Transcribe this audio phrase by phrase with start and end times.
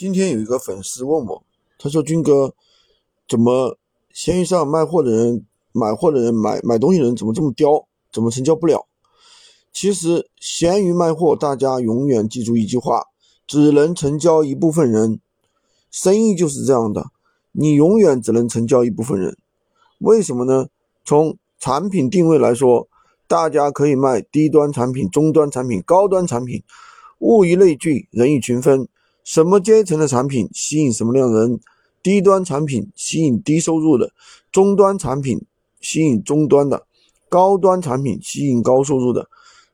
[0.00, 1.42] 今天有一个粉丝问我，
[1.78, 2.54] 他说：“军哥，
[3.28, 3.76] 怎么
[4.14, 8.86] 闲鱼上卖货的人、买货的人、买买东西的人怎么这么刁，怎么成交不了？”
[9.74, 13.08] 其实闲鱼卖货，大家永远记住一句话：
[13.46, 15.20] 只能成交一部分人。
[15.90, 17.10] 生意就是这样的，
[17.52, 19.36] 你永远只能成交一部分人。
[19.98, 20.68] 为什么呢？
[21.04, 22.88] 从产品定位来说，
[23.28, 26.62] 大家可以卖低端产品、中端产品、高端产品，
[27.18, 28.88] 物以类聚，人以群分。
[29.24, 31.60] 什么阶层的产品吸引什么样的人？
[32.02, 34.10] 低端产品吸引低收入的，
[34.50, 35.44] 中端产品
[35.82, 36.86] 吸引中端的，
[37.28, 39.28] 高端产品吸引高收入的。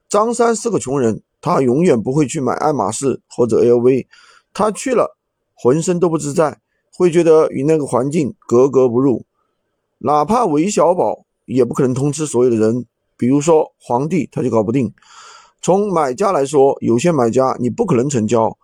[0.09, 4.07] 张三是个穷人，他永远不会去买爱马仕或者 LV，
[4.53, 5.17] 他去了
[5.55, 6.59] 浑身都不自在，
[6.97, 9.25] 会觉得与那个环境格格不入。
[9.99, 12.85] 哪怕韦小宝也不可能通吃所有的人，
[13.17, 14.93] 比如说皇帝他就搞不定。
[15.63, 18.59] 从买家来说，有些买家你不可能成交。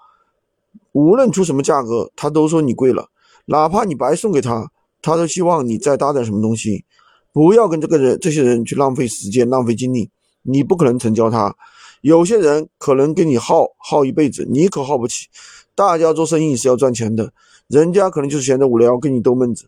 [0.92, 3.08] 无论出什么价格，他都说你贵了。
[3.46, 4.70] 哪怕你白送给他，
[5.00, 6.84] 他都希望你再搭点什么东西。
[7.32, 10.10] 不要跟这个人、这些人去浪费时间、浪费精力，
[10.42, 11.54] 你不可能成交他。
[12.02, 15.28] 有些人可能跟你耗耗一辈子，你可耗不起。
[15.74, 17.32] 大家做生意是要赚钱的，
[17.68, 19.66] 人家可能就是闲着无聊跟你逗闷子。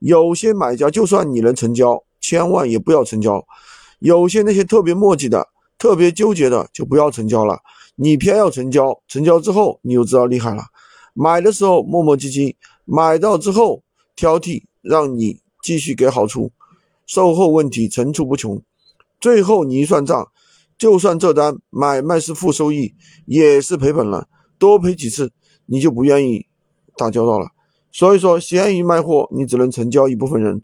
[0.00, 3.42] 有些买家就算你能成交，千万也不要成交。
[4.00, 7.58] 有些那些特别磨叽的、特别纠结的，就不要成交了。
[7.96, 10.62] 你偏要成交，成交之后你就知道厉害了。
[11.14, 13.82] 买的时候磨磨唧唧，买到之后
[14.14, 16.52] 挑剔，让你继续给好处，
[17.06, 18.62] 售后问题层出不穷。
[19.18, 20.28] 最后你一算账，
[20.76, 24.28] 就算这单买卖是负收益，也是赔本了。
[24.58, 25.32] 多赔几次，
[25.64, 26.46] 你就不愿意
[26.96, 27.48] 打交道了。
[27.90, 30.62] 所以说，闲鱼卖货，你只能成交一部分人，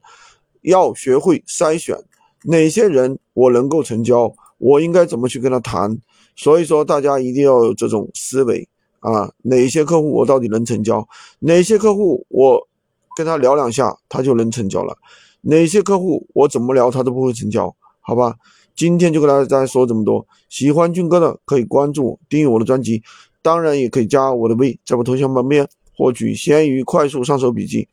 [0.61, 1.97] 要学会筛选
[2.45, 5.99] 哪些人我能够成交，我应该怎么去跟他谈。
[6.37, 8.69] 所以说，大家一定要有这种思维
[9.01, 9.29] 啊！
[9.43, 11.07] 哪些客户我到底能成交？
[11.41, 12.69] 哪些客户我
[13.17, 14.97] 跟他聊两下，他就能成交了？
[15.41, 17.75] 哪些客户我怎么聊他都不会成交？
[18.01, 18.37] 好吧，
[18.77, 20.25] 今天就跟大家说这么多。
[20.49, 23.03] 喜欢军哥的可以关注我、订阅我的专辑，
[23.43, 27.89] 当然也可以加我的微，在我头像旁边获取闲鱼快速上手笔记。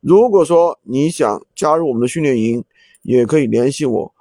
[0.00, 2.62] 如果说你想加入我们的训练营，
[3.02, 4.12] 也可以联系我。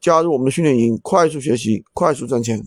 [0.00, 2.62] 加入我们的训练营，快速学习，快速赚钱。